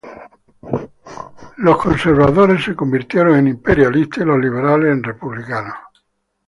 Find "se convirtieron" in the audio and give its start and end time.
2.65-3.37